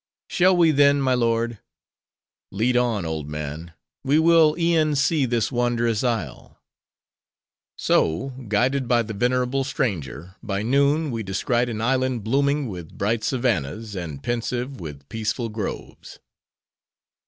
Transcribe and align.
"Shall 0.27 0.57
we 0.57 0.71
then, 0.71 0.99
my 0.99 1.13
lord?" 1.13 1.59
"Lead 2.51 2.75
on, 2.75 3.05
old 3.05 3.29
man! 3.29 3.73
We 4.03 4.17
will 4.17 4.55
e'en 4.57 4.95
see 4.95 5.27
this 5.27 5.51
wondrous 5.51 6.03
isle." 6.03 6.57
So, 7.77 8.29
guided 8.47 8.87
by 8.87 9.03
the 9.03 9.13
venerable 9.13 9.63
stranger, 9.63 10.37
by 10.41 10.63
noon 10.63 11.11
we 11.11 11.21
descried 11.21 11.69
an 11.69 11.81
island 11.81 12.23
blooming 12.23 12.67
with 12.67 12.97
bright 12.97 13.23
savannas, 13.23 13.93
and 13.95 14.23
pensive 14.23 14.79
with 14.79 15.07
peaceful 15.07 15.49
groves. 15.49 16.17